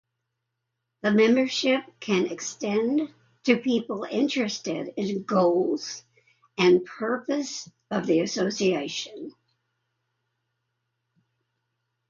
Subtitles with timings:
[1.03, 3.13] The membership can extend
[3.43, 6.03] to people interested in goals
[6.57, 9.35] and purpose of the Association.